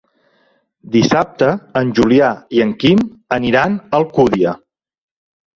Dissabte 0.95 1.49
en 1.81 1.91
Julià 1.99 2.31
i 2.57 2.63
en 2.65 2.71
Quim 2.85 3.05
aniran 3.39 3.79
a 3.83 3.87
Alcúdia. 4.03 4.57